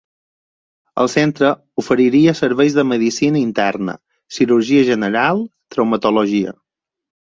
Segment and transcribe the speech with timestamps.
[1.03, 1.51] El centre
[1.83, 3.97] oferiria serveis de medicina interna,
[4.41, 6.61] cirurgia general, traumatologia.